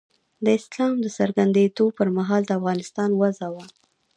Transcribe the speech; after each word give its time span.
د 0.43 0.45
اسلام 0.59 0.93
د 1.01 1.05
څرګندېدو 1.17 1.85
پر 1.97 2.07
مهال 2.17 2.41
د 2.45 2.51
افغانستان 2.59 3.09
وضع 3.21 3.47
وه. 3.53 3.65